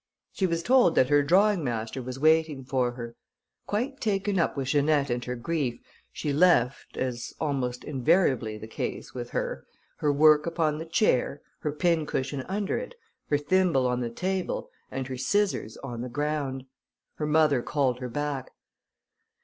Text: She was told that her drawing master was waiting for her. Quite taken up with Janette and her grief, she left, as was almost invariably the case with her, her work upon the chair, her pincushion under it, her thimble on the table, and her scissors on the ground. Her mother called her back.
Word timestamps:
She 0.33 0.47
was 0.47 0.63
told 0.63 0.95
that 0.95 1.09
her 1.09 1.21
drawing 1.21 1.63
master 1.63 2.01
was 2.01 2.17
waiting 2.17 2.63
for 2.63 2.93
her. 2.93 3.15
Quite 3.67 3.99
taken 4.01 4.39
up 4.39 4.57
with 4.57 4.69
Janette 4.69 5.11
and 5.11 5.23
her 5.25 5.35
grief, 5.35 5.79
she 6.11 6.33
left, 6.33 6.97
as 6.97 7.17
was 7.17 7.35
almost 7.39 7.83
invariably 7.83 8.57
the 8.57 8.65
case 8.65 9.13
with 9.13 9.29
her, 9.29 9.63
her 9.97 10.11
work 10.11 10.47
upon 10.47 10.79
the 10.79 10.87
chair, 10.87 11.43
her 11.59 11.71
pincushion 11.71 12.41
under 12.49 12.79
it, 12.79 12.95
her 13.29 13.37
thimble 13.37 13.85
on 13.85 13.99
the 13.99 14.09
table, 14.09 14.71
and 14.89 15.05
her 15.05 15.17
scissors 15.17 15.77
on 15.83 16.01
the 16.01 16.09
ground. 16.09 16.65
Her 17.17 17.27
mother 17.27 17.61
called 17.61 17.99
her 17.99 18.09
back. 18.09 18.49